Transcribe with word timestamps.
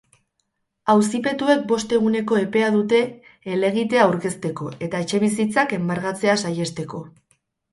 Auzipetuek 0.93 1.59
bost 1.71 1.93
eguneko 1.97 2.39
epea 2.45 2.71
dute 2.77 3.03
helegitea 3.53 4.07
aurkezteko 4.07 4.71
eta 4.87 5.03
etxebizitzak 5.07 5.77
enbargatzea 5.81 6.39
saihesteko. 6.45 7.05